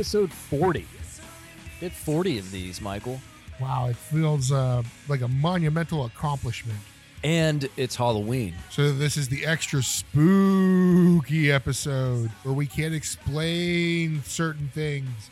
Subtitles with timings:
[0.00, 0.86] episode 40.
[1.78, 3.20] Hit 40 of these, Michael.
[3.60, 6.78] Wow, it feels uh, like a monumental accomplishment.
[7.22, 8.54] And it's Halloween.
[8.70, 15.28] So this is the extra spooky episode where we can't explain certain things,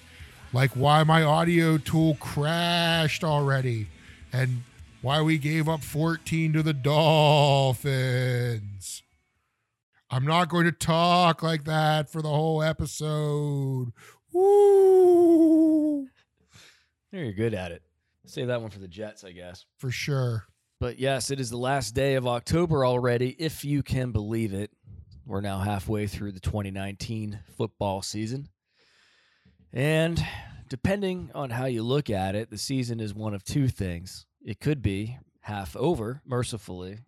[0.53, 3.87] like why my audio tool crashed already,
[4.35, 4.65] and
[5.01, 8.19] why we gave up 14 to the Dolphins.
[10.11, 13.93] I'm not going to talk like that for the whole episode.
[14.39, 16.09] Woo!
[17.13, 17.83] You're good at it.
[18.27, 19.65] Save that one for the Jets, I guess.
[19.79, 20.45] For sure.
[20.81, 24.71] But yes, it is the last day of October already, if you can believe it.
[25.27, 28.49] We're now halfway through the 2019 football season.
[29.73, 30.25] And
[30.69, 34.27] depending on how you look at it, the season is one of two things.
[34.41, 36.99] It could be half over, mercifully,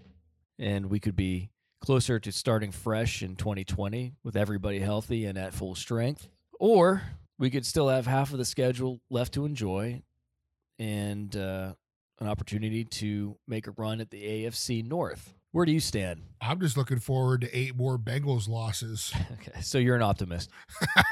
[0.59, 5.55] and we could be closer to starting fresh in 2020 with everybody healthy and at
[5.55, 6.29] full strength.
[6.59, 7.03] Or
[7.41, 10.03] we could still have half of the schedule left to enjoy
[10.79, 11.73] and uh,
[12.21, 15.33] an opportunity to make a run at the AFC North.
[15.53, 16.21] Where do you stand?
[16.41, 19.13] I'm just looking forward to eight more Bengals losses.
[19.33, 20.51] Okay, so you're an optimist.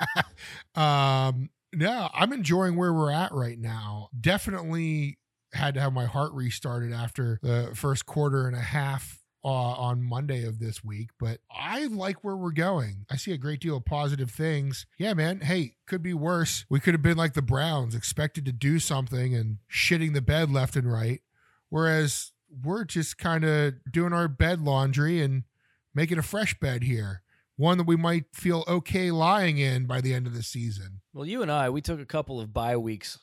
[0.74, 4.10] um, no, I'm enjoying where we're at right now.
[4.18, 5.18] Definitely
[5.54, 10.02] had to have my heart restarted after the first quarter and a half uh, on
[10.02, 13.06] Monday of this week, but I like where we're going.
[13.10, 14.86] I see a great deal of positive things.
[14.98, 15.40] Yeah, man.
[15.40, 16.64] Hey, could be worse.
[16.68, 20.50] We could have been like the Browns, expected to do something and shitting the bed
[20.50, 21.20] left and right.
[21.68, 25.44] Whereas we're just kind of doing our bed laundry and
[25.94, 27.22] making a fresh bed here.
[27.56, 31.00] One that we might feel okay lying in by the end of the season.
[31.12, 33.18] Well, you and I, we took a couple of bye weeks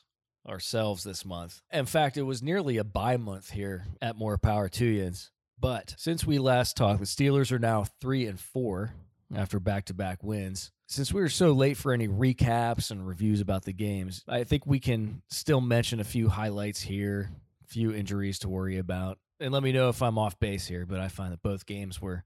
[0.46, 1.62] ourselves this month.
[1.72, 5.30] In fact, it was nearly a bye month here at More Power to Yins.
[5.58, 8.92] But since we last talked, the Steelers are now three and four
[9.34, 10.70] after back to back wins.
[10.86, 14.66] Since we were so late for any recaps and reviews about the games, I think
[14.66, 17.30] we can still mention a few highlights here,
[17.64, 19.18] a few injuries to worry about.
[19.40, 22.00] And let me know if I'm off base here, but I find that both games
[22.00, 22.24] were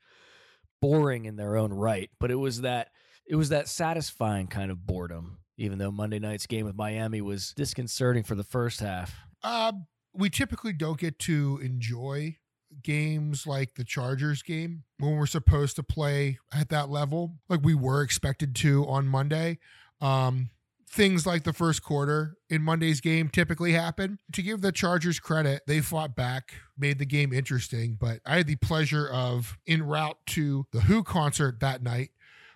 [0.80, 2.10] boring in their own right.
[2.18, 2.88] But it was that
[3.26, 7.54] it was that satisfying kind of boredom, even though Monday night's game with Miami was
[7.54, 9.14] disconcerting for the first half.
[9.42, 9.72] Uh,
[10.12, 12.36] we typically don't get to enjoy
[12.82, 17.74] games like the Chargers game when we're supposed to play at that level, like we
[17.74, 19.58] were expected to on Monday.
[20.00, 20.50] Um,
[20.90, 24.18] things like the first quarter in Monday's game typically happen.
[24.32, 27.96] To give the Chargers credit, they fought back, made the game interesting.
[27.98, 32.10] But I had the pleasure of, en route to the Who concert that night,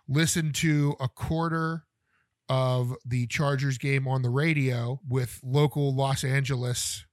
[0.08, 1.84] listen to a quarter
[2.48, 7.06] of the Chargers game on the radio with local Los Angeles.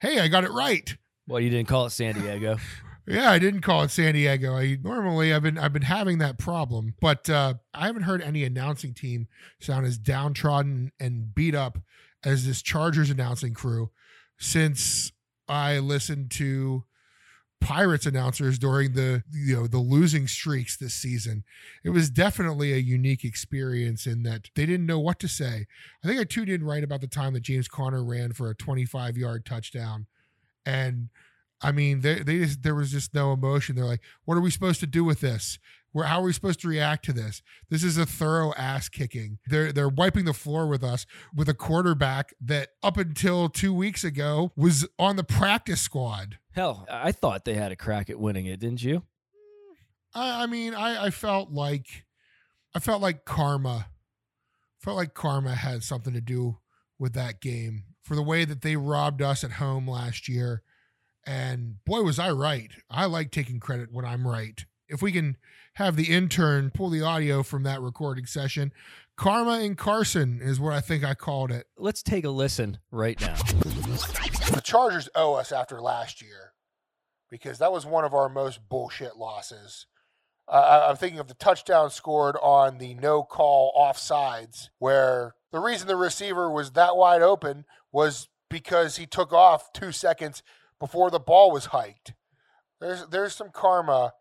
[0.00, 0.96] Hey, I got it right.
[1.28, 2.58] Well, you didn't call it San Diego.
[3.08, 4.56] Yeah, I didn't call it San Diego.
[4.56, 8.42] I normally I've been I've been having that problem, but uh, I haven't heard any
[8.42, 9.28] announcing team
[9.60, 11.78] sound as downtrodden and beat up
[12.24, 13.90] as this Chargers announcing crew
[14.38, 15.12] since
[15.48, 16.82] I listened to
[17.60, 21.44] Pirates announcers during the you know the losing streaks this season.
[21.84, 25.66] It was definitely a unique experience in that they didn't know what to say.
[26.04, 28.54] I think I tuned in right about the time that James Conner ran for a
[28.54, 30.06] 25 yard touchdown,
[30.66, 31.08] and
[31.62, 33.76] I mean, they, they just, there was just no emotion.
[33.76, 35.58] They're like, what are we supposed to do with this?
[35.92, 37.40] Where, how are we supposed to react to this?
[37.70, 39.38] This is a thorough ass kicking.
[39.46, 44.04] They're they're wiping the floor with us with a quarterback that up until two weeks
[44.04, 46.38] ago was on the practice squad.
[46.52, 49.04] Hell, I thought they had a crack at winning it, didn't you?
[50.14, 52.04] I, I mean, I, I felt like
[52.74, 53.86] I felt like karma
[54.80, 56.58] felt like karma had something to do
[56.98, 60.62] with that game for the way that they robbed us at home last year.
[61.26, 62.70] And boy, was I right.
[62.88, 64.64] I like taking credit when I'm right.
[64.88, 65.36] If we can
[65.74, 68.72] have the intern pull the audio from that recording session,
[69.16, 71.66] Karma and Carson is what I think I called it.
[71.76, 73.34] Let's take a listen right now.
[73.34, 76.52] The Chargers owe us after last year
[77.28, 79.86] because that was one of our most bullshit losses.
[80.46, 85.88] Uh, I'm thinking of the touchdown scored on the no call offsides, where the reason
[85.88, 90.42] the receiver was that wide open was because he took off two seconds
[90.78, 92.14] before the ball was hiked.
[92.80, 94.12] There's there's some karma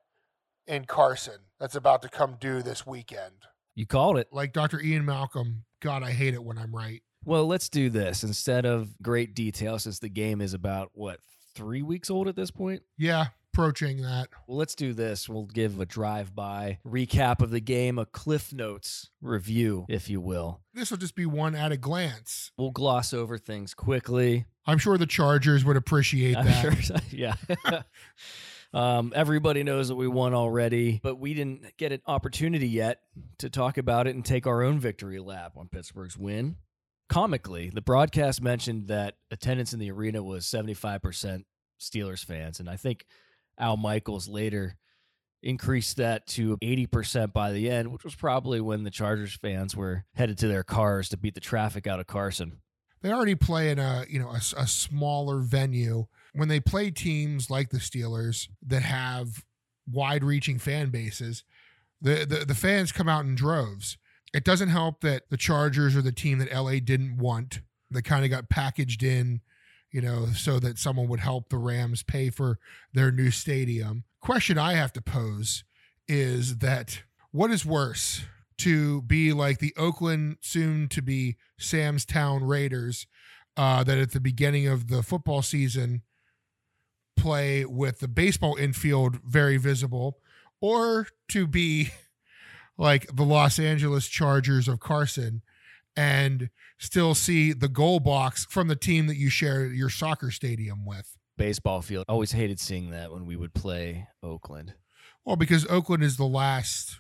[0.68, 3.45] in Carson that's about to come due this weekend.
[3.75, 4.30] You called it.
[4.31, 4.81] Like Dr.
[4.81, 7.04] Ian Malcolm, God, I hate it when I'm right.
[7.25, 11.19] Well, let's do this instead of great detail since the game is about what,
[11.56, 12.83] 3 weeks old at this point?
[12.98, 14.28] Yeah, approaching that.
[14.48, 15.30] Well, let's do this.
[15.30, 20.60] We'll give a drive-by recap of the game, a Cliff Notes review, if you will.
[20.74, 22.52] This will just be one at a glance.
[22.57, 24.46] We'll gloss over things quickly.
[24.66, 26.84] I'm sure the Chargers would appreciate I'm that.
[26.84, 27.36] sure, yeah.
[28.74, 33.00] Um, everybody knows that we won already, but we didn't get an opportunity yet
[33.38, 36.58] to talk about it and take our own victory lap on Pittsburgh's win.
[37.08, 41.46] Comically, the broadcast mentioned that attendance in the arena was 75%
[41.80, 43.06] Steelers fans, and I think
[43.57, 44.78] Al Michaels later
[45.44, 50.06] increased that to 80% by the end, which was probably when the Chargers fans were
[50.16, 52.62] headed to their cars to beat the traffic out of Carson.
[53.02, 56.07] They already play in a, you know, a, a smaller venue.
[56.34, 59.44] When they play teams like the Steelers that have
[59.92, 61.44] wide-reaching fan bases,
[62.01, 63.98] the, the the fans come out in droves.
[64.34, 67.62] It doesn't help that the Chargers are the team that LA didn't want.
[67.90, 69.42] They kind of got packaged in,
[69.95, 72.59] you know, so that someone would help the Rams pay for
[72.92, 74.03] their new stadium.
[74.19, 75.63] Question I have to pose
[76.06, 78.24] is that what is worse
[78.57, 83.07] to be like the Oakland soon to be Sam's Town Raiders
[83.56, 86.01] uh, that at the beginning of the football season
[87.15, 90.18] play with the baseball infield very visible
[90.59, 91.91] or to be
[92.77, 95.41] like the Los Angeles Chargers of Carson
[95.95, 100.86] and still see the goal box from the team that you share your soccer stadium
[100.86, 101.18] with.
[101.38, 102.06] Baseball field.
[102.07, 104.74] Always hated seeing that when we would play Oakland.
[105.25, 107.00] Well, because Oakland is the last,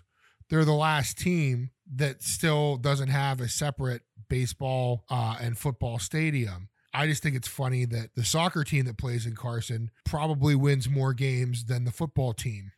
[0.49, 6.69] they're the last team that still doesn't have a separate baseball uh, and football stadium.
[6.93, 10.89] I just think it's funny that the soccer team that plays in Carson probably wins
[10.89, 12.71] more games than the football team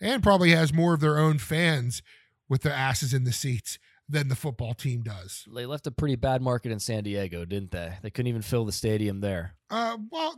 [0.00, 2.02] and probably has more of their own fans
[2.48, 3.78] with their asses in the seats
[4.10, 5.46] than the football team does.
[5.54, 7.94] They left a pretty bad market in San Diego, didn't they?
[8.02, 9.54] They couldn't even fill the stadium there.
[9.70, 10.36] Uh, well,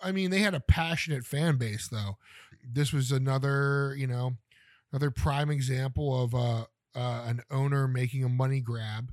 [0.00, 2.16] I mean, they had a passionate fan base, though.
[2.64, 4.36] This was another, you know,
[4.92, 9.12] another prime example of uh, uh, an owner making a money grab.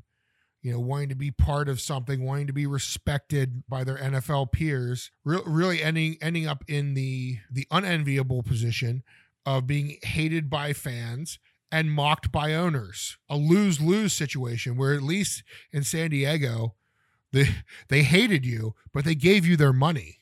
[0.62, 4.52] You know, wanting to be part of something, wanting to be respected by their NFL
[4.52, 9.04] peers, re- really ending ending up in the the unenviable position
[9.46, 11.38] of being hated by fans
[11.72, 13.18] and mocked by owners.
[13.30, 16.76] A lose lose situation where at least in San Diego,
[17.32, 17.50] they
[17.90, 20.20] they hated you, but they gave you their money.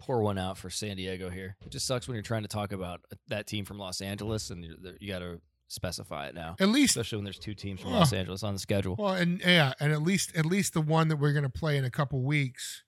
[0.00, 1.56] Pour one out for San Diego here.
[1.66, 4.64] It just sucks when you're trying to talk about that team from Los Angeles and
[4.64, 6.56] you you got to specify it now.
[6.58, 8.96] At least, especially when there's two teams from Los Angeles on the schedule.
[8.98, 11.76] Well, and yeah, and at least at least the one that we're going to play
[11.76, 12.84] in a couple weeks,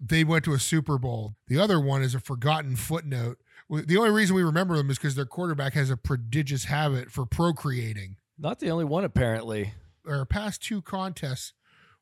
[0.00, 1.36] they went to a Super Bowl.
[1.48, 3.38] The other one is a forgotten footnote.
[3.68, 7.26] The only reason we remember them is because their quarterback has a prodigious habit for
[7.26, 8.16] procreating.
[8.38, 9.74] Not the only one, apparently.
[10.06, 11.52] Our past two contests,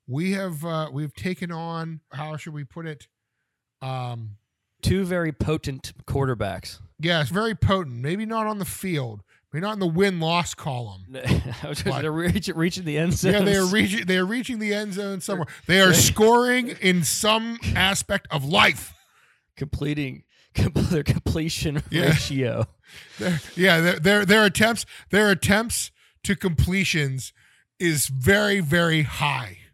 [0.06, 2.00] we have uh, we've taken on.
[2.12, 3.08] How should we put it?
[3.80, 4.36] Um,
[4.82, 6.80] two very potent quarterbacks.
[7.00, 7.96] Yes, very potent.
[7.96, 9.22] Maybe not on the field.
[9.52, 11.06] Maybe not in the win loss column.
[11.84, 13.32] they're reach, reaching the end zone.
[13.32, 14.04] Yeah, they are reaching.
[14.04, 15.46] They are reaching the end zone somewhere.
[15.66, 18.94] They are scoring in some aspect of life.
[19.56, 20.24] Completing
[20.74, 22.06] their completion Yeah.
[22.10, 22.66] ratio.
[23.18, 25.90] Their, yeah, their, their their attempts their attempts
[26.24, 27.32] to completions
[27.78, 29.58] is very very high.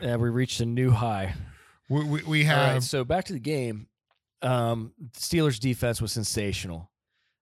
[0.00, 1.34] Yeah, we reached a new high.
[1.90, 3.86] We we, we have right, so back to the game.
[4.42, 6.90] Um, Steelers defense was sensational.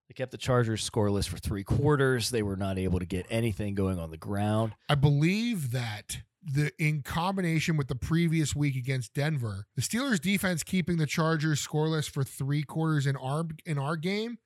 [0.09, 2.31] They kept the Chargers scoreless for three quarters.
[2.31, 4.73] They were not able to get anything going on the ground.
[4.89, 10.63] I believe that the in combination with the previous week against Denver, the Steelers defense
[10.63, 14.37] keeping the Chargers scoreless for three quarters in our in our game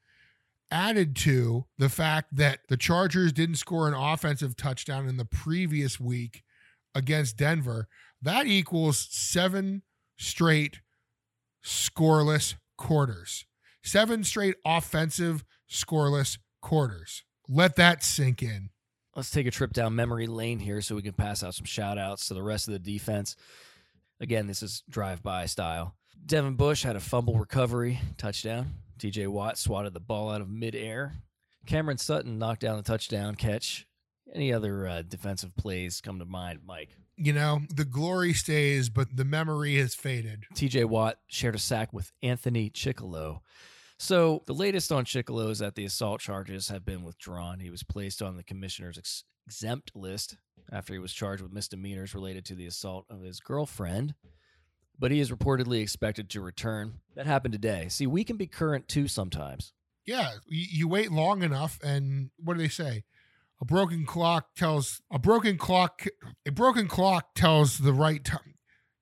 [0.72, 6.00] added to the fact that the Chargers didn't score an offensive touchdown in the previous
[6.00, 6.44] week
[6.96, 7.88] against Denver.
[8.22, 9.84] That equals seven
[10.18, 10.82] straight
[11.64, 13.46] scoreless quarters.
[13.84, 17.24] Seven straight offensive scoreless quarters.
[17.48, 18.70] Let that sink in.
[19.16, 22.00] Let's take a trip down memory lane here so we can pass out some shout
[22.00, 23.36] outs to the rest of the defense.
[24.20, 25.94] Again, this is drive by style.
[26.26, 28.74] Devin Bush had a fumble recovery touchdown.
[28.98, 31.14] TJ Watt swatted the ball out of midair.
[31.66, 33.86] Cameron Sutton knocked down the touchdown catch.
[34.34, 36.90] Any other uh, defensive plays come to mind, Mike?
[37.16, 40.46] You know, the glory stays, but the memory has faded.
[40.56, 43.42] TJ Watt shared a sack with Anthony Chickillo.
[44.00, 47.60] So the latest on Chickillo is that the assault charges have been withdrawn.
[47.60, 50.38] He was placed on the commissioner's ex- exempt list
[50.72, 54.16] after he was charged with misdemeanors related to the assault of his girlfriend.
[55.00, 57.00] But he is reportedly expected to return.
[57.16, 57.88] That happened today.
[57.90, 59.74] See, we can be current too sometimes.
[60.06, 63.04] Yeah, you, you wait long enough, and what do they say?
[63.62, 66.06] A broken clock tells a broken clock.
[66.46, 68.56] A broken clock tells the right time.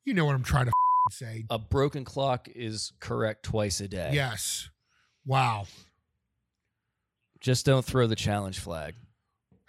[0.06, 0.72] You know what I'm trying to
[1.10, 1.46] say.
[1.50, 4.12] A broken clock is correct twice a day.
[4.14, 4.70] Yes.
[5.26, 5.66] Wow.
[7.40, 8.96] Just don't throw the challenge flag.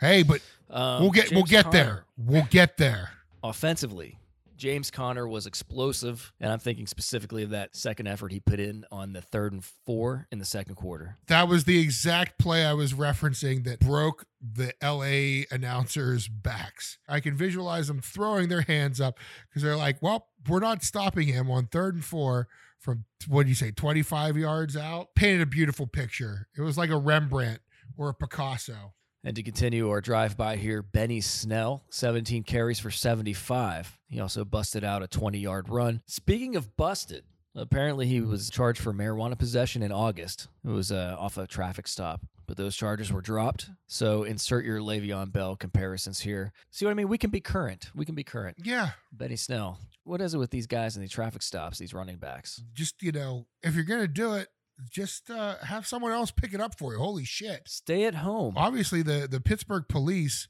[0.00, 2.04] Hey, but Um, we'll get we'll get Conner, there.
[2.16, 3.10] We'll get there.
[3.42, 4.18] Offensively,
[4.56, 8.84] James Conner was explosive, and I'm thinking specifically of that second effort he put in
[8.90, 11.16] on the third and four in the second quarter.
[11.28, 16.98] That was the exact play I was referencing that broke the LA announcers' backs.
[17.08, 19.18] I can visualize them throwing their hands up
[19.48, 22.48] because they're like, well, we're not stopping him on third and four
[22.82, 25.14] from what do you say, 25 yards out?
[25.14, 26.48] Painted a beautiful picture.
[26.56, 27.60] It was like a Rembrandt
[27.96, 28.94] or a Picasso.
[29.24, 33.98] And to continue our drive by here, Benny Snell, 17 carries for 75.
[34.08, 36.02] He also busted out a 20 yard run.
[36.06, 37.22] Speaking of busted,
[37.54, 40.48] apparently he was charged for marijuana possession in August.
[40.64, 43.70] It was uh, off a traffic stop, but those charges were dropped.
[43.86, 46.52] So insert your Le'Veon Bell comparisons here.
[46.70, 47.08] See what I mean?
[47.08, 47.90] We can be current.
[47.94, 48.58] We can be current.
[48.62, 48.90] Yeah.
[49.10, 49.78] Benny Snell.
[50.04, 52.62] What is it with these guys and these traffic stops, these running backs?
[52.74, 54.48] Just, you know, if you're going to do it,
[54.90, 56.98] just uh, have someone else pick it up for you.
[56.98, 57.62] Holy shit.
[57.68, 58.52] Stay at home.
[58.58, 60.46] Obviously, the, the Pittsburgh police,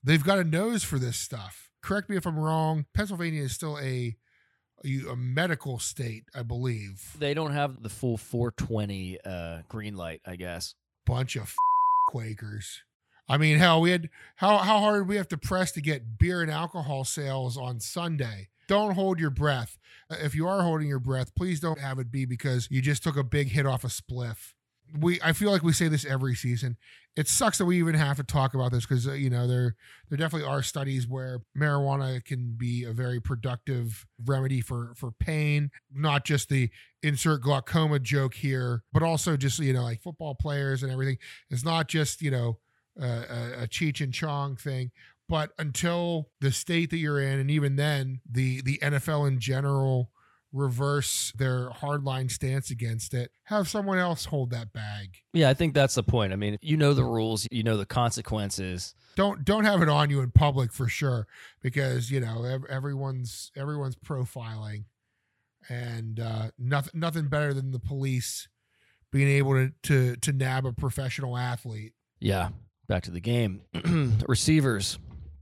[0.00, 1.70] they've got a nose for this stuff.
[1.82, 2.86] Correct me if I'm wrong.
[2.94, 4.14] Pennsylvania is still a
[4.84, 7.16] a, a medical state, I believe.
[7.18, 10.74] They don't have the full 420 uh, green light, I guess.
[11.06, 11.54] Bunch of
[12.08, 12.82] Quakers.
[13.28, 16.42] I mean, hell, we had how how hard we have to press to get beer
[16.42, 18.48] and alcohol sales on Sunday.
[18.68, 19.78] Don't hold your breath.
[20.10, 23.02] Uh, If you are holding your breath, please don't have it be because you just
[23.02, 24.52] took a big hit off a spliff.
[24.98, 26.76] We I feel like we say this every season.
[27.14, 29.76] It sucks that we even have to talk about this because uh, you know there
[30.08, 35.70] there definitely are studies where marijuana can be a very productive remedy for for pain.
[35.92, 36.70] Not just the
[37.02, 41.18] insert glaucoma joke here, but also just you know like football players and everything.
[41.50, 42.58] It's not just you know
[43.00, 44.90] a, a Cheech and Chong thing.
[45.28, 50.10] But until the state that you're in, and even then, the the NFL in general
[50.52, 55.16] reverse their hardline stance against it, have someone else hold that bag.
[55.32, 56.32] Yeah, I think that's the point.
[56.32, 58.94] I mean, you know the rules, you know the consequences.
[59.16, 61.26] Don't don't have it on you in public for sure,
[61.60, 64.84] because you know everyone's everyone's profiling,
[65.68, 68.48] and uh, nothing nothing better than the police
[69.10, 71.92] being able to to to nab a professional athlete.
[72.20, 72.50] Yeah,
[72.88, 73.62] back to the game.
[74.26, 74.98] Receivers.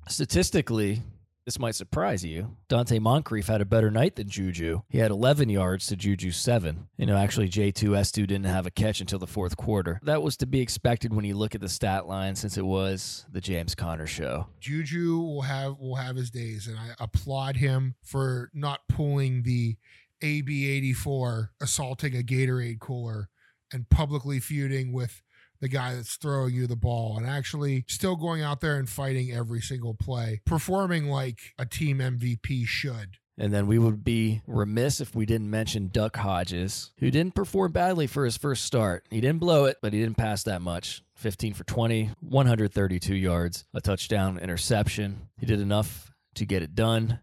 [0.09, 1.03] Statistically,
[1.45, 2.57] this might surprise you.
[2.69, 4.83] Donte Moncrief had a better night than Juju.
[4.89, 6.89] He had 11 yards to Juju's 7.
[6.97, 10.01] You know, actually, J2S2 didn't have a catch until the fourth quarter.
[10.03, 13.27] That was to be expected when you look at the stat line since it was
[13.31, 14.47] the James Conner show.
[14.61, 19.77] Juju will have will have his days, and I applaud him for not pulling the
[20.23, 23.29] AB84 assaulting a Gatorade cooler
[23.73, 25.23] and publicly feuding with
[25.61, 29.33] the guy that's throwing you the ball and actually still going out there and fighting
[29.33, 33.17] every single play, performing like a team MVP should.
[33.39, 37.73] And then we would be remiss if we didn't mention Duck Hodges, who didn't perform
[37.73, 39.07] badly for his first start.
[39.11, 41.03] He didn't blow it, but he didn't pass that much.
[41.15, 45.29] 15 for 20, 132 yards, a touchdown, interception.
[45.39, 47.21] He did enough to get it done.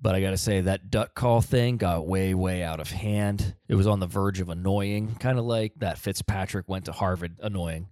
[0.00, 3.54] But I got to say, that duck call thing got way, way out of hand.
[3.68, 7.36] It was on the verge of annoying, kind of like that Fitzpatrick went to Harvard
[7.40, 7.88] annoying.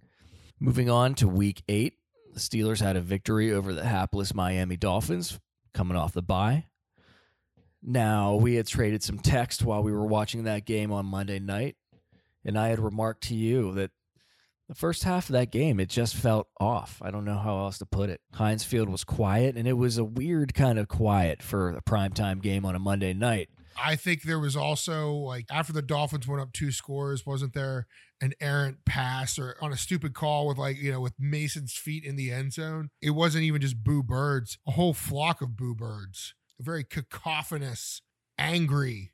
[0.59, 1.95] Moving on to week eight,
[2.33, 5.39] the Steelers had a victory over the hapless Miami Dolphins
[5.73, 6.65] coming off the bye.
[7.81, 11.75] Now, we had traded some text while we were watching that game on Monday night,
[12.43, 13.91] and I had remarked to you that
[14.67, 16.99] the first half of that game, it just felt off.
[17.01, 18.21] I don't know how else to put it.
[18.33, 22.41] Heinz Field was quiet, and it was a weird kind of quiet for a primetime
[22.41, 23.49] game on a Monday night.
[23.81, 27.87] I think there was also like after the Dolphins went up two scores, wasn't there
[28.21, 32.05] an errant pass or on a stupid call with like, you know, with Mason's feet
[32.05, 32.89] in the end zone?
[33.01, 38.01] It wasn't even just boo birds, a whole flock of boo birds, a very cacophonous,
[38.37, 39.11] angry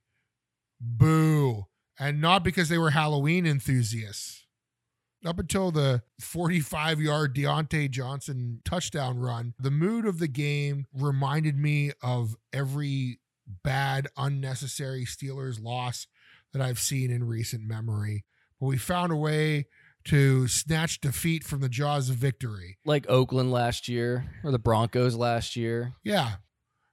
[0.79, 1.65] boo.
[1.99, 4.40] And not because they were Halloween enthusiasts.
[5.23, 11.57] Up until the 45 yard Diontae Johnson touchdown run, the mood of the game reminded
[11.57, 13.19] me of every
[13.63, 16.07] bad, unnecessary Steelers loss
[16.53, 18.25] that I've seen in recent memory.
[18.59, 19.67] But we found a way
[20.05, 22.77] to snatch defeat from the jaws of victory.
[22.85, 25.93] Like Oakland last year or the Broncos last year.
[26.03, 26.35] Yeah.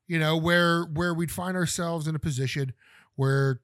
[0.07, 2.73] You know, where where we'd find ourselves in a position
[3.17, 3.61] where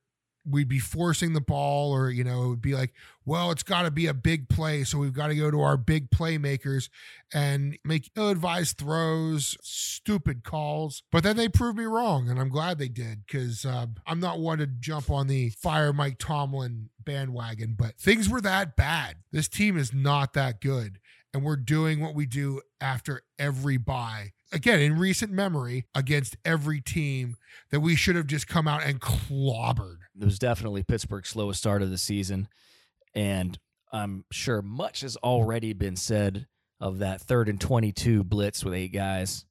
[0.49, 2.93] we'd be forcing the ball or you know it would be like
[3.25, 5.77] well it's got to be a big play so we've got to go to our
[5.77, 6.89] big playmakers
[7.33, 11.03] and make ill-advised throws stupid calls.
[11.11, 14.41] But then they proved me wrong and i'm glad they did because uh, i'm not
[14.41, 19.17] one to jump on the fire mike tomlin bandwagon but things were that bad.
[19.33, 20.99] This team is not that good
[21.33, 26.81] and we're doing what we do after every bye again in recent memory against every
[26.81, 27.37] team
[27.71, 31.83] that we should have just come out and clobbered It was definitely Pittsburgh's slowest start
[31.83, 32.49] of the season.
[33.15, 33.59] And
[33.93, 36.47] I'm sure much has already been said
[36.81, 39.45] of that third and 22 blitz with eight guys.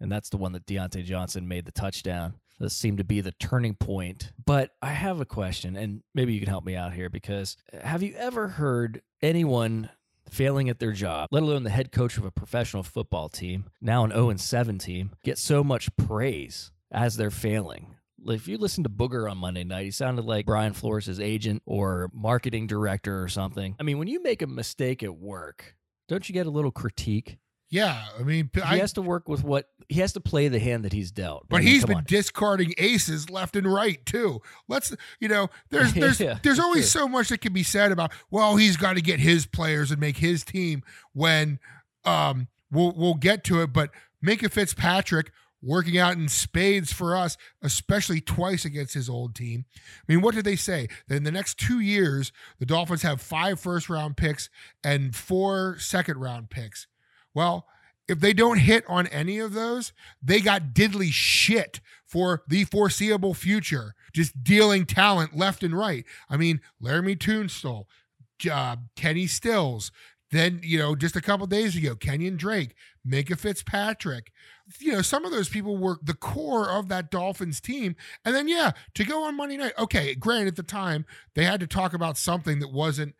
[0.00, 2.34] and that's the one that Diontae Johnson made the touchdown.
[2.58, 4.32] This seemed to be the turning point.
[4.44, 8.02] But I have a question, and maybe you can help me out here because have
[8.02, 9.90] you ever heard anyone
[10.28, 14.04] failing at their job, let alone the head coach of a professional football team, now
[14.04, 17.94] an 0 7 team, get so much praise as they're failing?
[18.28, 22.10] If you listen to Booger on Monday night, he sounded like Brian Flores' agent or
[22.12, 23.76] marketing director or something.
[23.78, 25.76] I mean, when you make a mistake at work,
[26.08, 27.38] don't you get a little critique?
[27.68, 30.60] Yeah, I mean, He I, has to work with what he has to play the
[30.60, 31.48] hand that he's dealt.
[31.48, 32.04] but I mean, he's been on.
[32.06, 34.40] discarding aces left and right too.
[34.68, 36.86] Let's, you know, there's there's Yeah, there's only true.
[36.86, 38.12] so much that can be said about.
[38.30, 40.84] Well, he's got to get his players and make his team.
[41.12, 41.58] When
[42.04, 43.90] um, we'll we'll get to it, but
[44.24, 45.32] Minkah Fitzpatrick
[45.66, 49.64] working out in spades for us, especially twice against his old team.
[49.76, 50.88] I mean, what did they say?
[51.08, 54.48] That in the next two years, the Dolphins have five first round picks
[54.84, 56.86] and four second round picks.
[57.34, 57.66] Well,
[58.08, 59.92] if they don't hit on any of those,
[60.22, 66.04] they got diddly shit for the foreseeable future, just dealing talent left and right.
[66.30, 67.86] I mean, Laremy Tunsil,
[68.50, 69.90] uh, Kenny Stills,
[70.30, 72.74] then, you know, just a couple days ago, Kenyon Drake,
[73.06, 74.32] Minkah Fitzpatrick.
[74.80, 77.94] You know, some of those people were the core of that Dolphins team.
[78.24, 81.60] And then, yeah, to go on Monday night, okay, granted, at the time, they had
[81.60, 83.14] to talk about something that wasn't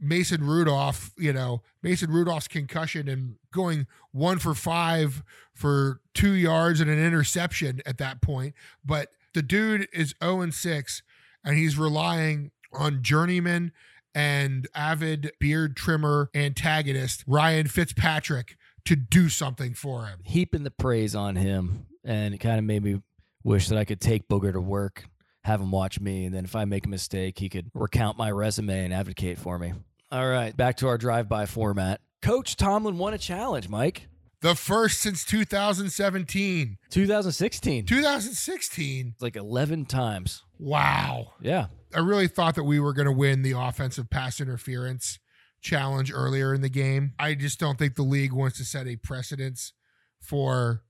[0.00, 5.22] Mason Rudolph, you know, Mason Rudolph's concussion and going one for five
[5.54, 8.54] for two yards and an interception at that point.
[8.84, 11.02] But the dude is 0 and 6,
[11.44, 13.72] and he's relying on journeyman
[14.18, 20.18] and avid beard trimmer antagonist Ryan Fitzpatrick to do something for him.
[20.24, 23.00] heaping the praise on him, and it kind of made me
[23.44, 25.04] wish that I could take Booger to work,
[25.44, 28.30] have him watch me, and then if I make a mistake, he could recount my
[28.30, 29.72] resume and advocate for me.
[30.10, 32.00] All right, back to our drive-by format.
[32.20, 34.08] Coach Tomlin won a challenge, Mike.
[34.40, 36.78] The first since 2017.
[36.90, 37.86] 2016.
[37.86, 39.14] 2016.
[39.20, 40.44] like 11 times.
[40.58, 41.34] Wow.
[41.40, 41.66] Yeah.
[41.94, 45.18] I really thought that we were going to win the offensive pass interference
[45.60, 47.14] challenge earlier in the game.
[47.18, 49.72] I just don't think the league wants to set a precedence
[50.20, 50.82] for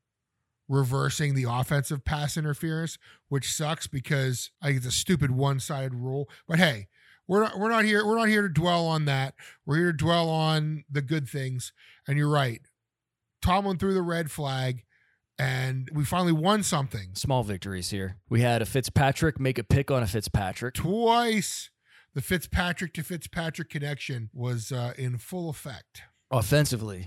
[0.68, 6.28] reversing the offensive pass interference, which sucks because I think it's a stupid one-sided rule.
[6.46, 6.88] But hey,
[7.26, 9.34] we're not we're not here we're not here to dwell on that.
[9.64, 11.72] We're here to dwell on the good things.
[12.06, 12.60] And you're right.
[13.40, 14.84] Tomlin threw the red flag
[15.38, 17.10] and we finally won something.
[17.14, 18.16] Small victories here.
[18.28, 20.74] We had a Fitzpatrick make a pick on a Fitzpatrick.
[20.74, 21.70] twice
[22.14, 26.02] the Fitzpatrick to Fitzpatrick connection was uh, in full effect.
[26.30, 27.06] Offensively,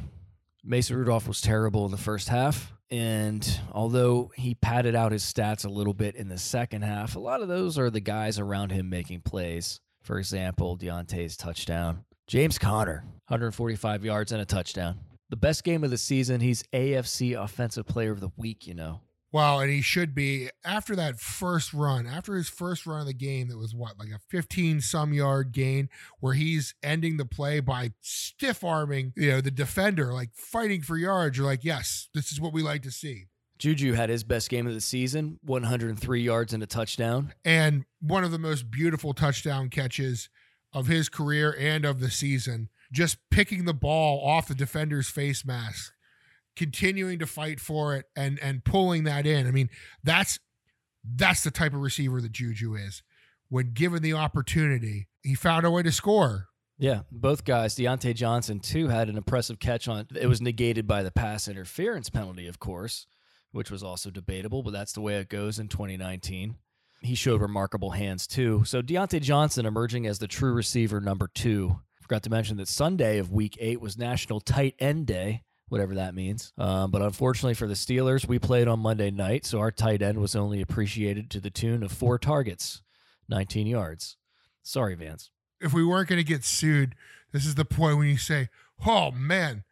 [0.63, 2.71] Mason Rudolph was terrible in the first half.
[2.89, 7.19] And although he padded out his stats a little bit in the second half, a
[7.19, 9.79] lot of those are the guys around him making plays.
[10.01, 12.03] For example, Diontae's touchdown.
[12.27, 14.99] James Conner, 145 yards and a touchdown.
[15.31, 16.41] The best game of the season.
[16.41, 18.99] He's AFC Offensive Player of the Week, you know.
[19.31, 23.13] Wow, and he should be after that first run, after his first run of the
[23.13, 25.87] game that was what, like a 15 some yard gain
[26.19, 30.97] where he's ending the play by stiff arming, you know, the defender, like fighting for
[30.97, 31.37] yards.
[31.37, 33.27] You're like, yes, this is what we like to see.
[33.57, 37.33] Juju had his best game of the season, 103 yards and a touchdown.
[37.45, 40.27] And one of the most beautiful touchdown catches
[40.73, 45.45] of his career and of the season, just picking the ball off the defender's face
[45.45, 45.93] mask,
[46.55, 49.47] continuing to fight for it and and pulling that in.
[49.47, 49.69] I mean,
[50.03, 50.39] that's
[51.03, 53.03] that's the type of receiver that Juju is.
[53.49, 56.47] When given the opportunity, he found a way to score.
[56.77, 60.07] Yeah, both guys, Diontae Johnson too, had an impressive catch on.
[60.19, 63.05] It was negated by the pass interference penalty, of course,
[63.51, 66.55] which was also debatable, but that's the way it goes in 2019.
[67.03, 68.63] He showed remarkable hands too.
[68.65, 71.79] So Diontae Johnson emerging as the true receiver number two.
[72.11, 76.13] Forgot to mention that Sunday of Week Eight was National Tight End Day, whatever that
[76.13, 76.51] means.
[76.57, 80.19] Um, but unfortunately for the Steelers, we played on Monday night, so our tight end
[80.19, 82.81] was only appreciated to the tune of four targets,
[83.29, 84.17] 19 yards.
[84.61, 85.29] Sorry, Vance.
[85.61, 86.95] If we weren't going to get sued,
[87.31, 88.49] this is the point when you say,
[88.85, 89.63] "Oh man,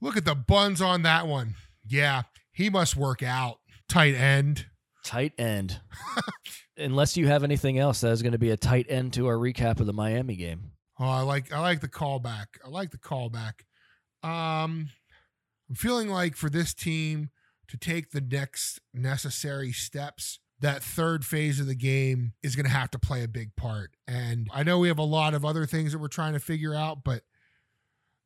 [0.00, 2.22] look at the buns on that one." Yeah,
[2.52, 3.58] he must work out.
[3.88, 4.66] Tight end.
[5.02, 5.80] Tight end.
[6.76, 9.34] Unless you have anything else, that is going to be a tight end to our
[9.34, 10.69] recap of the Miami game.
[11.00, 12.46] Oh, I like I like the callback.
[12.64, 13.62] I like the callback.
[14.22, 14.90] Um,
[15.68, 17.30] I'm feeling like for this team
[17.68, 22.72] to take the next necessary steps, that third phase of the game is going to
[22.72, 23.92] have to play a big part.
[24.06, 26.74] And I know we have a lot of other things that we're trying to figure
[26.74, 27.22] out, but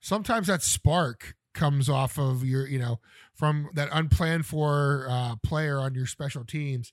[0.01, 2.99] sometimes that spark comes off of your, you know,
[3.35, 6.93] from that unplanned for uh, player on your special teams.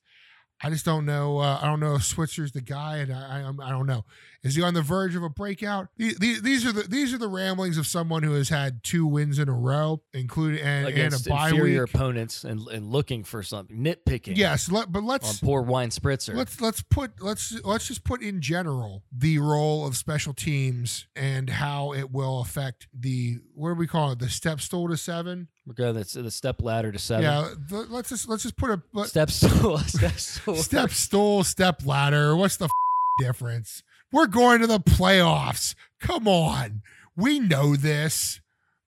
[0.64, 1.40] I just don't know.
[1.40, 4.06] Uh, I don't know if Switzer's the guy, and I, I, I don't know.
[4.44, 5.90] Is he on the verge of a breakout?
[5.98, 9.38] These, these are the these are the ramblings of someone who has had two wins
[9.38, 11.94] in a row, including and, and a against bye inferior week.
[11.94, 14.36] opponents and, and looking for something nitpicking.
[14.38, 16.34] Yes, let, but let's poor wine spritzer.
[16.36, 21.48] let's let's put let's let's just put in general the role of special teams and
[21.50, 25.50] how it will affect the what do we call it the step stool to seven.
[25.68, 27.24] We're going to the step ladder to seven.
[27.26, 29.78] Yeah, the, let's just let's just put a let- Step stool.
[29.86, 30.56] step stool.
[30.56, 32.36] step stool, step ladder.
[32.36, 32.72] What's the f-
[33.20, 33.84] difference?
[34.12, 35.76] We're going to the playoffs.
[36.00, 36.82] Come on.
[37.16, 38.42] We know this.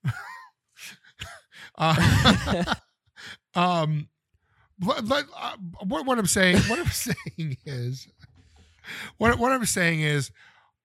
[1.78, 2.74] uh,
[3.54, 4.08] um,
[4.86, 5.56] uh,
[5.86, 8.08] what, what I'm saying, what I'm saying is,
[9.18, 10.30] what, what I'm saying is,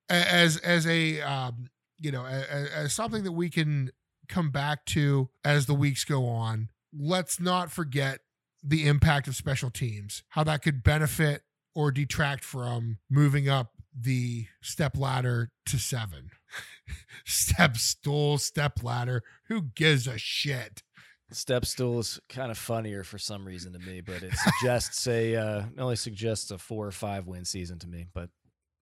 [0.10, 1.67] as as a um,
[1.99, 3.91] you know, as, as something that we can
[4.28, 6.69] come back to as the weeks go on.
[6.97, 8.21] Let's not forget
[8.63, 11.43] the impact of special teams, how that could benefit
[11.75, 16.31] or detract from moving up the step ladder to seven.
[17.25, 19.23] step stool, step ladder.
[19.47, 20.83] Who gives a shit?
[21.31, 25.35] Step stool is kind of funnier for some reason to me, but it suggests a
[25.35, 28.07] uh, only suggests a four or five win season to me.
[28.13, 28.29] But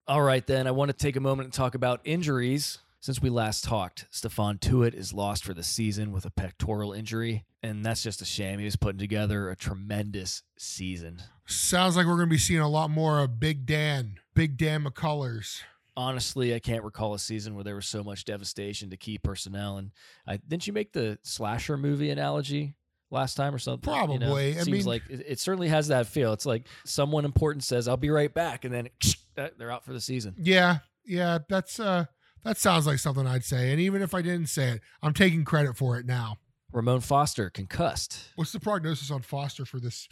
[0.07, 2.79] all right, then I want to take a moment and talk about injuries.
[2.99, 7.45] Since we last talked, Stephon Tuitt is lost for the season with a pectoral injury,
[7.61, 8.59] and that's just a shame.
[8.59, 11.21] He was putting together a tremendous season.
[11.45, 14.83] Sounds like we're going to be seeing a lot more of Big Dan, Big Dan
[14.83, 15.61] McCullers.
[15.95, 19.77] Honestly, I can't recall a season where there was so much devastation to key personnel.
[19.77, 19.91] And
[20.27, 22.75] I, didn't you make the slasher movie analogy
[23.09, 23.91] last time or something?
[23.93, 24.49] You know, Probably.
[24.59, 26.33] I seems mean- like it, it certainly has that feel.
[26.33, 28.89] It's like someone important says, "I'll be right back," and then
[29.57, 30.35] they're out for the season.
[30.37, 32.05] Yeah, yeah, that's uh
[32.43, 33.71] that sounds like something I'd say.
[33.71, 36.37] And even if I didn't say it, I'm taking credit for it now.
[36.71, 38.19] Ramon Foster concussed.
[38.35, 40.07] What's the prognosis on Foster for this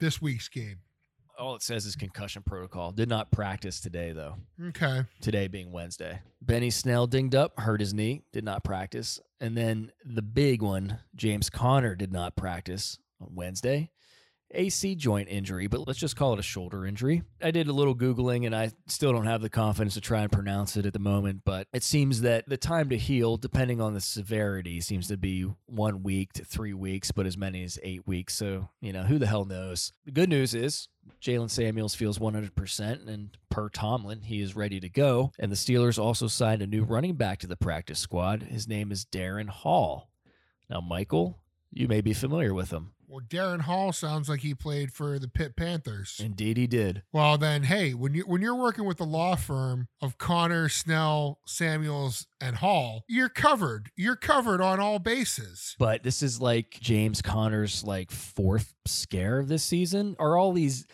[0.00, 0.78] this week's game?
[1.38, 2.92] All it says is concussion protocol.
[2.92, 4.36] Did not practice today though.
[4.68, 5.04] Okay.
[5.20, 6.20] Today being Wednesday.
[6.40, 9.20] Benny Snell dinged up, hurt his knee, did not practice.
[9.40, 13.90] And then the big one, James Conner did not practice on Wednesday.
[14.54, 17.22] AC joint injury, but let's just call it a shoulder injury.
[17.42, 20.32] I did a little Googling and I still don't have the confidence to try and
[20.32, 23.94] pronounce it at the moment, but it seems that the time to heal, depending on
[23.94, 28.06] the severity, seems to be one week to three weeks, but as many as eight
[28.06, 28.34] weeks.
[28.34, 29.92] So, you know, who the hell knows?
[30.04, 30.88] The good news is
[31.20, 35.32] Jaylen Samuels feels 100%, and per Tomlin, he is ready to go.
[35.38, 38.42] And the Steelers also signed a new running back to the practice squad.
[38.42, 40.10] His name is Darrin Hall.
[40.68, 41.38] Now, Michael,
[41.70, 42.92] you may be familiar with him.
[43.12, 46.18] Well, Darrin Hall sounds like he played for the Pitt Panthers.
[46.18, 47.02] Indeed, he did.
[47.12, 51.38] Well, then, hey, when you when you're working with the law firm of Conner, Snell,
[51.44, 53.90] Samuels, and Hall, you're covered.
[53.96, 55.76] You're covered on all bases.
[55.78, 60.16] But this is like James Conner's like fourth scare of this season.
[60.18, 60.86] Are all these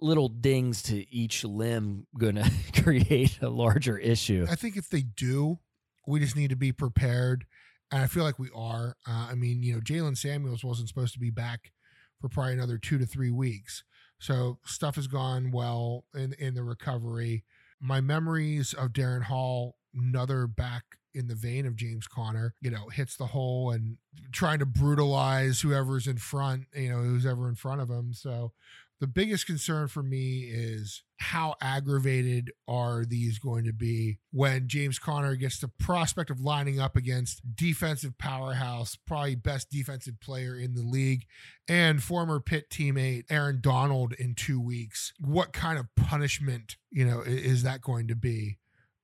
[0.00, 4.46] little dings to each limb going to create a larger issue?
[4.48, 5.58] I think if they do,
[6.06, 7.44] we just need to be prepared.
[7.90, 8.96] And I feel like we are.
[9.06, 11.72] Uh, I mean, you know, Jaylen Samuels wasn't supposed to be back
[12.20, 13.84] for probably another two to three weeks.
[14.18, 17.44] So stuff has gone well in, in the recovery.
[17.80, 20.82] My memories of Darrin Hall, another back
[21.14, 23.96] in the vein of James Conner, you know, hits the hole and
[24.32, 28.12] trying to brutalize whoever's in front, you know, who's ever in front of him.
[28.12, 28.52] So
[29.00, 35.00] the biggest concern for me is how aggravated are these going to be when James
[35.00, 40.74] Conner gets the prospect of lining up against defensive powerhouse, probably best defensive player in
[40.74, 41.26] the league,
[41.66, 45.12] and former Pitt teammate Aaron Donald in two weeks.
[45.18, 48.58] What kind of punishment, you know, is that going to be?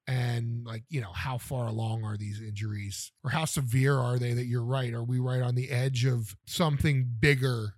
[0.06, 4.34] And like, you know, how far along are these injuries or how severe are they
[4.34, 4.92] that you're right?
[4.92, 7.74] Are we right on the edge of something bigger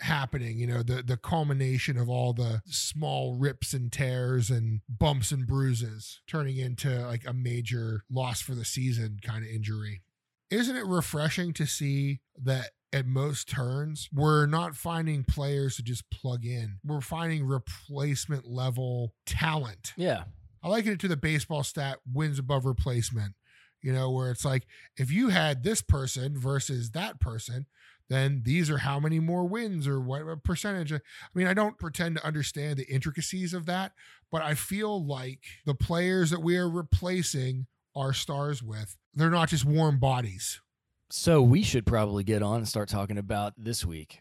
[0.00, 5.30] happening you know the the culmination of all the small rips and tears and bumps
[5.30, 10.02] and bruises turning into like a major loss for the season kind of injury
[10.50, 16.10] isn't it refreshing to see that at most turns we're not finding players to just
[16.10, 20.24] plug in we're finding replacement level talent Yeah.
[20.62, 23.34] I liken it to the baseball stat wins above replacement,
[23.80, 24.66] you know, where it's like
[24.98, 27.64] if you had this person versus that person,
[28.10, 30.92] then these are how many more wins or what percentage.
[30.92, 31.00] I
[31.32, 33.92] mean, I don't pretend to understand the intricacies of that,
[34.30, 39.48] but I feel like the players that we are replacing our stars with, they're not
[39.48, 40.60] just warm bodies.
[41.08, 44.20] So we should probably get on and start talking about this week.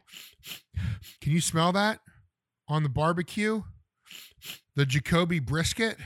[1.19, 1.99] Can you smell that
[2.67, 3.63] on the barbecue?
[4.75, 5.97] The Jacoby brisket?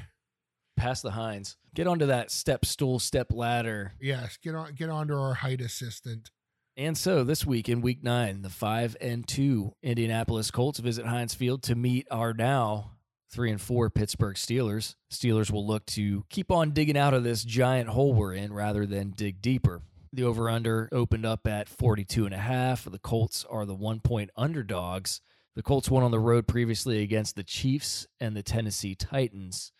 [0.75, 1.57] Pass the Heinz.
[1.75, 3.93] Get onto that step stool, step ladder.
[4.01, 6.31] Yes, get on get onto our height assistant.
[6.75, 11.35] And so this week in week nine, the five and two Indianapolis Colts visit Heinz
[11.35, 12.93] Field to meet our now
[13.31, 14.95] three and four Pittsburgh Steelers.
[15.11, 18.87] Steelers will look to keep on digging out of this giant hole we're in rather
[18.87, 19.83] than dig deeper.
[20.11, 22.85] The over under opened up at 42 and a half.
[22.85, 25.21] The Colts are the one point underdogs.
[25.55, 29.71] The Colts won on the road previously against the Chiefs and the Tennessee Titans.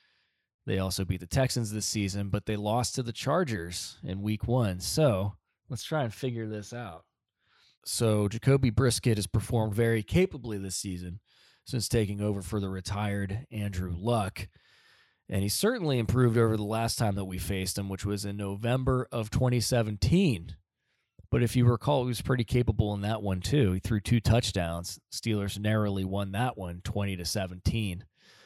[0.67, 4.47] They also beat the Texans this season, but they lost to the Chargers in week
[4.47, 4.79] one.
[4.79, 5.33] So
[5.69, 7.05] let's try and figure this out.
[7.85, 11.19] So Jacoby Brissett has performed very capably this season
[11.65, 14.47] since taking over for the retired Andrew Luck.
[15.29, 18.37] And he certainly improved over the last time that we faced him, which was in
[18.37, 20.55] November of 2017.
[21.31, 23.71] But if you recall, he was pretty capable in that one too.
[23.73, 24.99] He threw two touchdowns.
[25.11, 28.05] Steelers narrowly won that one, 20 to 17.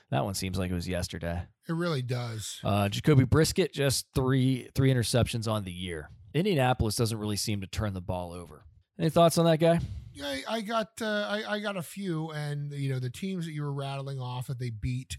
[0.10, 1.44] That one seems like it was yesterday.
[1.68, 2.60] It really does.
[2.64, 6.10] Uh, Jacoby Brissett just three three interceptions on the year.
[6.38, 8.64] Indianapolis doesn't really seem to turn the ball over.
[9.00, 9.80] Any thoughts on that guy?
[10.24, 13.52] I, I got uh, I, I got a few, and you know the teams that
[13.52, 15.18] you were rattling off that they beat,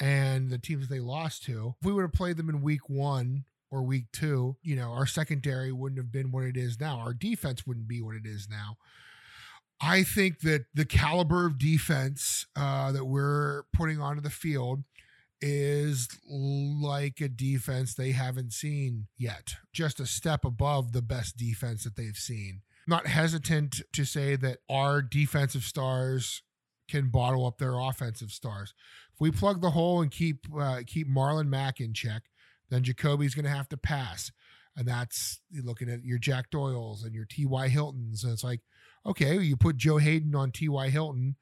[0.00, 1.74] and the teams that they lost to.
[1.80, 5.06] If we would have played them in week one or week two, you know our
[5.06, 6.98] secondary wouldn't have been what it is now.
[6.98, 8.76] Our defense wouldn't be what it is now.
[9.80, 14.84] I think that the caliber of defense uh, that we're putting onto the field
[15.46, 21.84] is like a defense they haven't seen yet, just a step above the best defense
[21.84, 26.42] that they've seen not hesitant to say that our defensive stars
[26.88, 28.74] can bottle up their offensive stars.
[29.12, 32.24] If we plug the hole and keep uh, keep Marlon Mack in check,
[32.70, 34.32] then Jacoby's going to have to pass,
[34.76, 37.68] and that's looking at your Jack Doyles and your T.Y.
[37.68, 38.60] Hiltons, and it's like,
[39.06, 40.88] okay, you put Joe Haden on T.Y.
[40.90, 41.36] Hilton,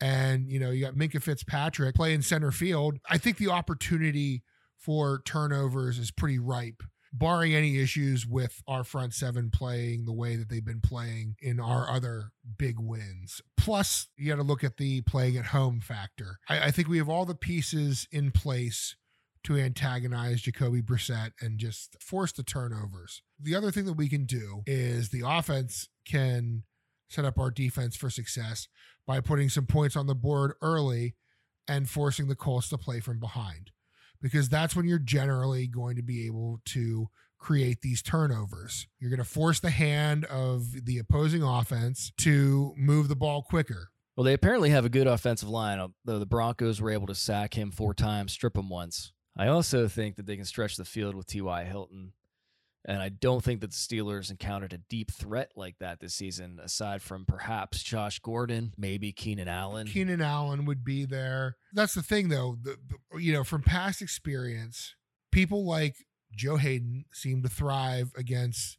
[0.00, 2.98] and you know you got Minkah Fitzpatrick playing center field.
[3.08, 4.42] I think the opportunity
[4.78, 6.82] for turnovers is pretty ripe
[7.12, 11.58] barring any issues with our front seven playing the way that they've been playing in
[11.58, 13.40] our other big wins.
[13.56, 16.38] Plus, you got to look at the playing at home factor.
[16.48, 18.96] I, I, think we have all the pieces in place
[19.44, 23.22] to antagonize Jacoby Brissett and just force the turnovers.
[23.40, 26.64] The other thing that we can do is the offense can
[27.08, 28.68] set up our defense for success
[29.06, 31.14] by putting some points on the board early
[31.68, 33.70] and forcing the Colts to play from behind
[34.20, 38.86] because that's when you're generally going to be able to create these turnovers.
[38.98, 43.90] You're going to force the hand of the opposing offense to move the ball quicker.
[44.16, 47.14] Well, they apparently have a good offensive line, uh, though the Broncos were able to
[47.14, 49.12] sack him four times, strip him once.
[49.36, 51.64] I also think that they can stretch the field with T.Y.
[51.64, 52.12] Hilton
[52.86, 56.60] and I don't think that the Steelers encountered a deep threat like that this season,
[56.62, 59.88] aside from perhaps Josh Gordon, maybe Keenan Allen.
[59.88, 61.56] Keenan Allen would be there.
[61.72, 62.56] That's the thing, though.
[62.62, 64.94] The, the, you know, from past experience,
[65.32, 65.96] people like
[66.34, 68.78] Joe Haden seem to thrive against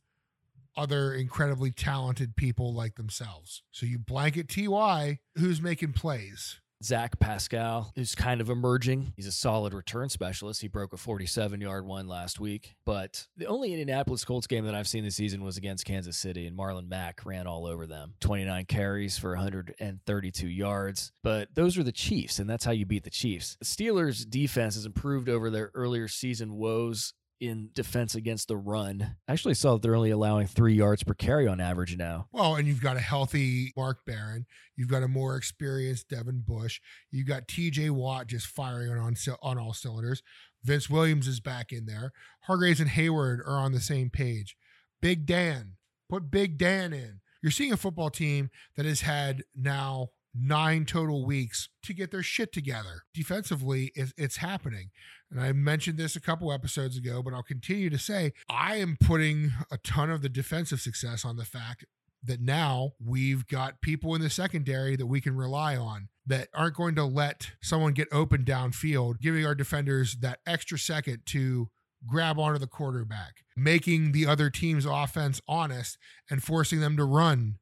[0.78, 3.63] other incredibly talented people like themselves.
[3.72, 6.62] So you blanket TY, who's making plays.
[6.84, 9.13] Zach Pascal is kind of emerging.
[9.16, 10.62] He's a solid return specialist.
[10.62, 12.76] He broke a 47 yard one last week.
[12.86, 16.46] But the only Indianapolis Colts game that I've seen this season was against Kansas City,
[16.46, 21.12] and Marlon Mack ran all over them 29 carries for 132 yards.
[21.24, 23.58] But those are the Chiefs, and that's how you beat the Chiefs.
[23.60, 29.15] The Steelers' defense has improved over their earlier season woes in defense against the run.
[29.28, 32.28] I actually saw that they're only allowing three yards per carry on average now.
[32.32, 34.45] Well, and you've got a healthy Mark Barron.
[34.76, 36.80] You've got a more experienced Devin Bush.
[37.12, 40.23] You've got TJ Watt just firing on, on all cylinders.
[40.63, 42.12] Vince Williams is back in there.
[42.41, 44.56] Hargreaves and Hayward are on the same page.
[45.02, 45.73] Big Dan,
[46.10, 47.21] put Big Dan in.
[47.41, 52.23] You're seeing a football team that has had now nine total weeks to get their
[52.23, 53.04] shit together.
[53.13, 54.89] Defensively, it's happening.
[55.32, 58.97] And I mentioned this a couple episodes ago, but I'll continue to say I am
[59.00, 61.86] putting a ton of the defensive success on the fact
[62.23, 66.76] that now we've got people in the secondary that we can rely on that aren't
[66.76, 71.69] going to let someone get open downfield, giving our defenders that extra second to
[72.06, 75.97] grab onto the quarterback, making the other team's offense honest
[76.30, 77.60] and forcing them to run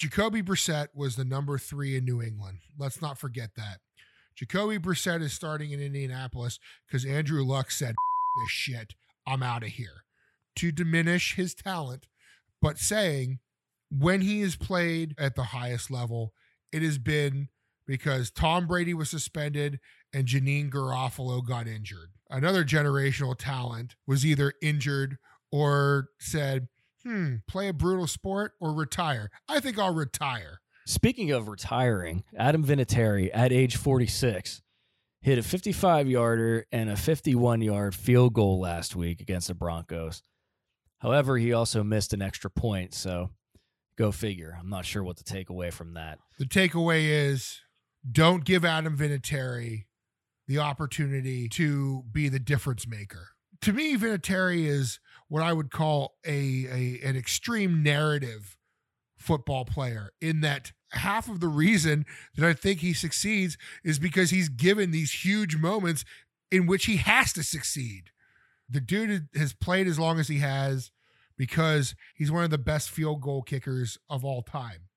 [0.00, 2.60] Jacoby Brissett was the number three in New England.
[2.78, 3.80] Let's not forget that.
[4.34, 7.94] Jacoby Brissett is starting in Indianapolis because Andrew Luck said,
[8.42, 8.94] this shit,
[9.26, 10.04] I'm out of here.
[10.56, 12.06] To diminish his talent,
[12.62, 13.40] but saying
[13.90, 16.32] when he has played at the highest level,
[16.72, 17.50] it has been
[17.86, 19.80] because Tom Brady was suspended
[20.14, 22.12] and Janine Garofalo got injured.
[22.30, 25.18] Another generational talent was either injured
[25.52, 26.68] or said,
[27.04, 29.30] hmm, play a brutal sport or retire?
[29.48, 30.60] I think I'll retire.
[30.86, 34.62] Speaking of retiring, Adam Vinatieri at age 46
[35.22, 40.22] hit a 55 yarder and a 51 yard field goal last week against the Broncos.
[40.98, 43.30] However, he also missed an extra point, so
[44.00, 44.56] Go figure.
[44.58, 46.18] I'm not sure what to take away from that.
[46.38, 47.60] The takeaway is
[48.10, 49.84] don't give Adam Vinatieri
[50.48, 53.28] the opportunity to be the difference maker.
[53.60, 55.00] To me, Vinatieri is
[55.30, 58.58] what I would call a, a an extreme narrative
[59.16, 62.04] football player in that half of the reason
[62.36, 66.04] that I think he succeeds is because he's given these huge moments
[66.50, 68.10] in which he has to succeed.
[68.68, 70.90] The dude has played as long as he has
[71.38, 74.88] because he's one of the best field goal kickers of all time.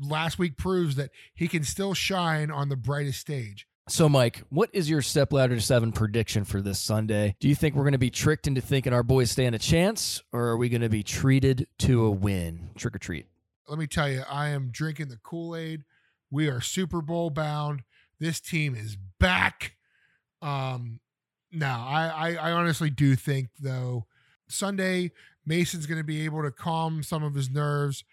[0.00, 3.66] Last week proves that he can still shine on the brightest stage.
[3.88, 7.34] So, Mike, what is your step ladder to seven prediction for this Sunday?
[7.40, 10.22] Do you think we're going to be tricked into thinking our boys stand a chance,
[10.32, 12.70] or are we going to be treated to a win?
[12.76, 13.26] Trick or treat.
[13.66, 15.82] Let me tell you, I am drinking the Kool Aid.
[16.30, 17.82] We are Super Bowl bound.
[18.20, 19.74] This team is back.
[20.40, 21.00] Um,
[21.50, 24.06] now, I, I, I honestly do think though
[24.48, 25.10] Sunday
[25.44, 28.04] Mason's going to be able to calm some of his nerves,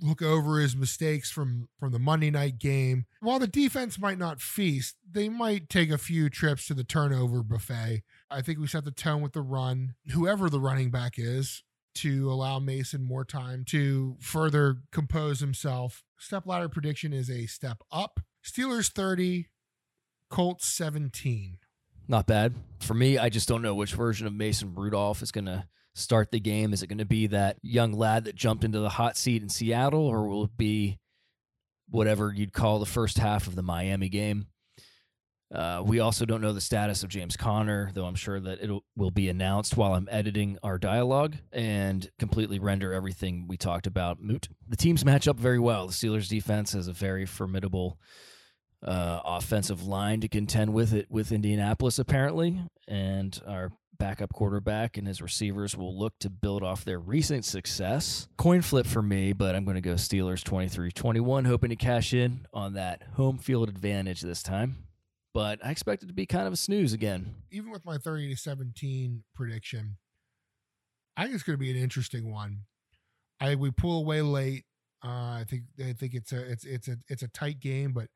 [0.00, 3.06] look over his mistakes from from the Monday night game.
[3.20, 7.42] While the defense might not feast, they might take a few trips to the turnover
[7.42, 8.02] buffet.
[8.30, 9.94] I think we set the tone with the run.
[10.12, 11.62] Whoever the running back is,
[11.96, 16.04] to allow Mason more time to further compose himself.
[16.18, 18.20] Step ladder prediction is a step up.
[18.44, 19.48] Steelers 30,
[20.30, 21.58] Colts 17.
[22.06, 22.54] Not bad.
[22.80, 26.30] For me, I just don't know which version of Mason Rudolph is going to start
[26.30, 26.72] the game.
[26.72, 29.48] Is it going to be that young lad that jumped into the hot seat in
[29.48, 30.98] Seattle, or will it be
[31.88, 34.46] whatever you'd call the first half of the Miami game?
[35.54, 38.70] Uh, we also don't know the status of James Conner, though I'm sure that it
[38.96, 44.20] will be announced while I'm editing our dialogue and completely render everything we talked about
[44.20, 44.48] moot.
[44.68, 45.86] The teams match up very well.
[45.86, 47.98] The Steelers defense has a very formidable
[48.84, 55.06] uh, offensive line to contend with it with Indianapolis, apparently, and our backup quarterback and
[55.06, 58.28] his receivers will look to build off their recent success.
[58.36, 62.12] Coin flip for me, but I'm going to go Steelers 23 21, hoping to cash
[62.12, 64.86] in on that home field advantage this time
[65.36, 67.34] but I expect it to be kind of a snooze again.
[67.50, 69.98] Even with my 30 to 17 prediction,
[71.14, 72.60] I think it's going to be an interesting one.
[73.38, 74.64] I we pull away late.
[75.04, 78.08] Uh, I think I think it's a it's it's a it's a tight game, but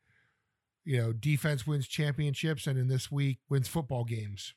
[0.87, 4.55] you know, defense wins championships, and in this week wins football games.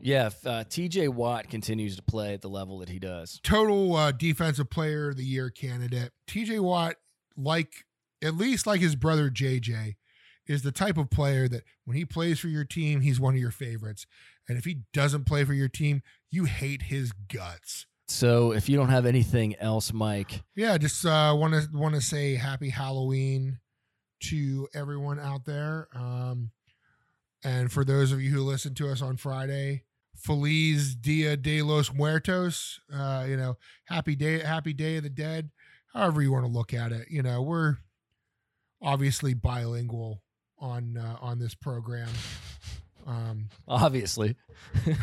[0.00, 1.08] Yeah, uh, T.J.
[1.08, 3.40] Watt continues to play at the level that he does.
[3.42, 6.12] Total uh, defensive player of the year candidate.
[6.26, 6.58] T.J.
[6.60, 6.96] Watt,
[7.36, 7.84] like
[8.22, 9.96] at least like his brother J.J.,
[10.46, 13.40] is the type of player that when he plays for your team, he's one of
[13.40, 14.06] your favorites.
[14.48, 17.86] And if he doesn't play for your team, you hate his guts.
[18.08, 20.42] So if you don't have anything else, Mike.
[20.54, 23.58] Yeah, just want to want to say happy Halloween
[24.24, 25.88] to everyone out there.
[25.94, 26.50] Um,
[27.44, 29.84] and for those of you who listen to us on Friday,
[30.16, 32.80] Feliz Dia de los Muertos.
[32.92, 35.50] Uh, you know, happy day, happy day of the dead.
[35.92, 37.08] However you want to look at it.
[37.10, 37.76] You know, we're
[38.82, 40.22] obviously bilingual
[40.58, 42.08] on uh, on this program.
[43.06, 44.34] Um, Obviously.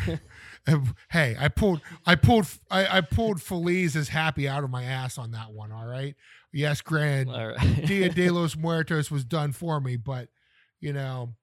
[1.10, 5.18] hey, I pulled I pulled I, I pulled Feliz as happy out of my ass
[5.18, 5.72] on that one.
[5.72, 6.16] All right.
[6.52, 7.86] Yes, granted, right.
[7.86, 10.28] Dia de los Muertos was done for me, but
[10.80, 11.34] you know,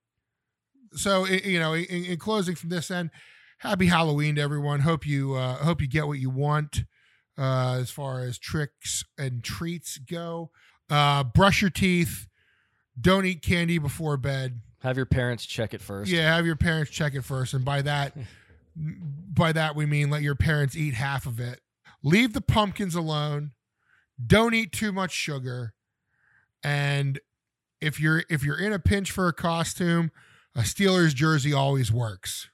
[0.94, 3.12] so you know, in, in, closing from this end,
[3.60, 4.82] happy Halloween to everyone.
[4.82, 6.84] Hope you uh, hope you get what you want
[7.38, 10.52] uh, as far as tricks and treats go.
[10.90, 12.28] Uh, brush your teeth
[13.00, 14.62] don't eat candy before bed.
[14.82, 16.12] Have your parents check it first.
[16.12, 17.54] Yeah, have your parents check it first.
[17.54, 18.16] And by that,
[18.76, 21.62] by that we mean let your parents eat half of it.
[22.04, 23.52] Leave the pumpkins alone.
[24.26, 25.74] Don't eat too much sugar.
[26.64, 27.20] And
[27.82, 30.12] if you're if you're in a pinch for a costume,
[30.60, 32.50] a Steelers jersey always works.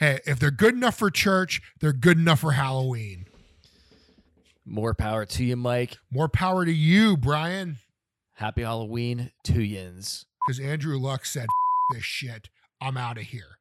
[0.00, 3.26] Hey, if they're good enough for church, they're good enough for Halloween.
[4.66, 5.98] More power to you, Mike.
[6.10, 7.76] More power to you, Brian.
[8.34, 10.26] Happy Halloween to yins.
[10.44, 11.46] Because Andrew Luck said,
[11.92, 12.48] this shit.
[12.80, 13.58] I'm out of here.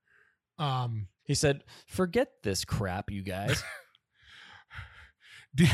[0.58, 3.64] Um, he said, forget this crap, you guys.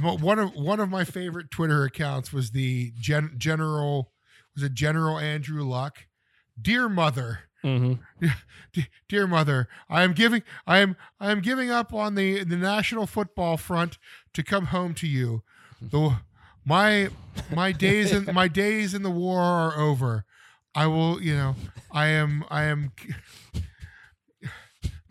[0.00, 4.12] one of one of my favorite Twitter accounts was the gen, general
[4.54, 6.06] was it General Andrew Luck,
[6.60, 8.26] dear mother, mm-hmm.
[9.08, 13.06] dear mother, I am giving I am I am giving up on the the National
[13.06, 13.98] Football Front
[14.32, 15.42] to come home to you.
[15.80, 16.18] The
[16.64, 17.08] my
[17.54, 20.24] my days in my days in the war are over.
[20.74, 21.54] I will, you know,
[21.92, 22.92] I am I am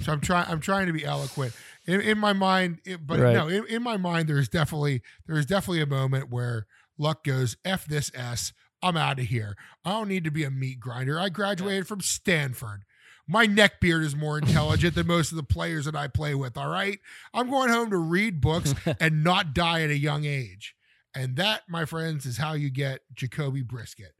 [0.02, 1.54] so I'm trying I'm trying to be eloquent.
[1.86, 3.34] In, in my mind, it, but right.
[3.34, 6.66] no, in, in my mind there's definitely there's definitely a moment where
[6.98, 8.54] luck goes F this S.
[8.84, 9.55] I'm out of here.
[9.86, 11.19] I don't need to be a meat grinder.
[11.19, 12.84] I graduated from Stanford.
[13.25, 16.57] My neck beard is more intelligent than most of the players that I play with.
[16.57, 16.99] All right.
[17.34, 20.75] I'm going home to read books and not die at a young age
[21.15, 24.11] And that, my friends, is how you get Jacoby Brissett.